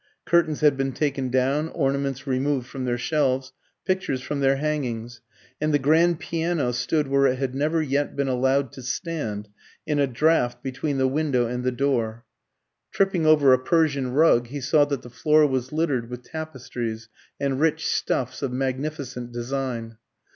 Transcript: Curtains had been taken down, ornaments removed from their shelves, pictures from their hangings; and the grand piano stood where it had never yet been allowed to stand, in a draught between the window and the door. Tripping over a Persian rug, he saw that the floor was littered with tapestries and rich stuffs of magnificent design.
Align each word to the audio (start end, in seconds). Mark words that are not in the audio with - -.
Curtains 0.25 0.61
had 0.61 0.75
been 0.77 0.93
taken 0.93 1.29
down, 1.29 1.67
ornaments 1.75 2.25
removed 2.25 2.65
from 2.65 2.85
their 2.85 2.97
shelves, 2.97 3.53
pictures 3.85 4.19
from 4.19 4.39
their 4.39 4.55
hangings; 4.55 5.21
and 5.61 5.71
the 5.71 5.77
grand 5.77 6.19
piano 6.19 6.71
stood 6.71 7.07
where 7.07 7.27
it 7.27 7.37
had 7.37 7.53
never 7.53 7.83
yet 7.83 8.15
been 8.15 8.27
allowed 8.27 8.71
to 8.71 8.81
stand, 8.81 9.47
in 9.85 9.99
a 9.99 10.07
draught 10.07 10.63
between 10.63 10.97
the 10.97 11.07
window 11.07 11.45
and 11.45 11.63
the 11.63 11.71
door. 11.71 12.25
Tripping 12.91 13.27
over 13.27 13.53
a 13.53 13.59
Persian 13.59 14.11
rug, 14.11 14.47
he 14.47 14.59
saw 14.59 14.85
that 14.85 15.03
the 15.03 15.09
floor 15.11 15.45
was 15.45 15.71
littered 15.71 16.09
with 16.09 16.23
tapestries 16.23 17.07
and 17.39 17.59
rich 17.59 17.85
stuffs 17.87 18.41
of 18.41 18.51
magnificent 18.51 19.31
design. 19.31 19.97